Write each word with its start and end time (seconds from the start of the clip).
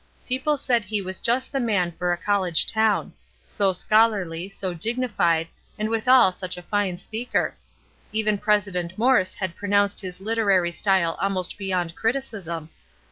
People 0.27 0.57
said 0.57 0.83
he 0.83 0.99
was 0.99 1.19
Just 1.19 1.51
the 1.51 1.59
man 1.59 1.91
for 1.91 2.11
a 2.11 2.17
college 2.17 2.65
town; 2.65 3.13
so 3.47 3.71
scholarly, 3.71 4.49
so 4.49 4.73
dignified, 4.73 5.47
and 5.77 5.91
withal 5.91 6.31
such 6.31 6.57
a 6.57 6.63
fine 6.63 6.97
speaker. 6.97 7.53
Even 8.11 8.39
President 8.39 8.97
Morse 8.97 9.35
had 9.35 9.55
pronounced 9.55 9.99
his 10.01 10.19
literary 10.19 10.71
style 10.71 11.19
almost 11.21 11.55
beyond 11.55 11.95
criticism. 11.95 12.71